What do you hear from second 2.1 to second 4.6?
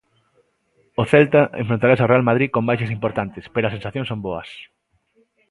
Real Madrid con baixas importantes, pero as sensacións son boas.